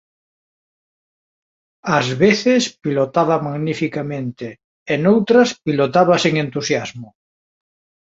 Ás 1.97 2.07
veces 2.23 2.61
pilotaba 2.83 3.35
magnificamente 3.47 4.47
e 4.91 4.93
noutras 5.03 5.49
pilotaba 5.65 6.15
sen 6.23 6.33
entusiasmo. 6.45 7.09